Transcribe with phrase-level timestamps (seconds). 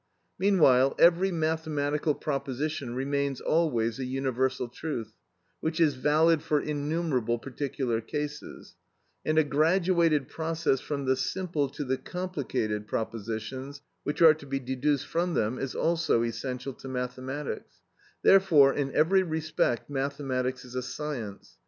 [0.39, 5.13] Meanwhile every mathematical proposition remains always a universal truth,
[5.59, 8.73] which is valid for innumerable particular cases;
[9.23, 14.59] and a graduated process from the simple to the complicated propositions which are to be
[14.59, 17.75] deduced from them, is also essential to mathematics;
[18.23, 21.57] therefore, in every respect mathematics is a science.